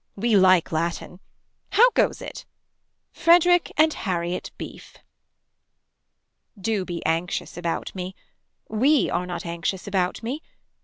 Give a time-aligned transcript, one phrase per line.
[0.15, 1.19] We like latin.
[1.73, 2.45] How goes it.
[3.11, 4.97] Frederick and Harriet Beef.
[6.59, 8.15] Do be anxious about me.
[8.67, 10.41] We are not anxious about me.